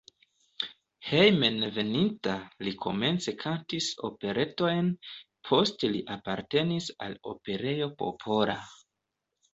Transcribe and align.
Hejmenveninta 1.09 2.37
li 2.67 2.73
komence 2.85 3.33
kantis 3.45 3.89
operetojn, 4.09 4.89
poste 5.51 5.93
li 5.97 6.03
apartenis 6.17 6.89
al 7.09 7.17
Operejo 7.35 7.91
Popola. 8.03 8.61